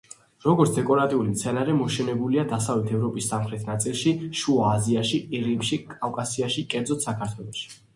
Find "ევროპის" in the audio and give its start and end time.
2.95-3.29